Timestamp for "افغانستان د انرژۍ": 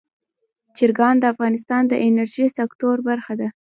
1.33-2.45